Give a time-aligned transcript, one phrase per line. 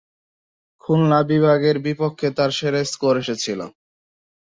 [0.83, 3.59] খুলনা বিভাগের বিপক্ষে তার সেরা স্কোর এসেছিল।